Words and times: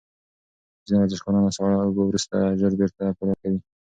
ځینې 0.87 1.01
ورزشکاران 1.03 1.43
له 1.45 1.51
ساړه 1.57 1.77
اوبو 1.85 2.01
وروسته 2.07 2.35
ژر 2.59 2.73
بیرته 2.79 3.03
فعالیت 3.17 3.39
کوي. 3.41 3.59